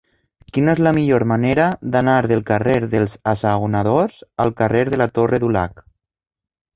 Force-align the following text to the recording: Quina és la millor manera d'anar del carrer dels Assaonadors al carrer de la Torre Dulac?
Quina 0.53 0.71
és 0.71 0.79
la 0.85 0.91
millor 0.97 1.25
manera 1.31 1.65
d'anar 1.95 2.15
del 2.31 2.41
carrer 2.47 2.77
dels 2.93 3.13
Assaonadors 3.33 4.17
al 4.47 4.55
carrer 4.63 4.81
de 4.95 4.99
la 5.03 5.09
Torre 5.19 5.41
Dulac? 5.45 5.85